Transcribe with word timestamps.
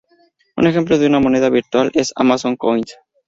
Un 0.57 0.65
ejemplo 0.65 0.97
de 0.97 1.05
una 1.05 1.19
moneda 1.19 1.51
virtual 1.51 1.91
es 1.93 2.11
Amazon 2.15 2.55
Coins. 2.55 2.97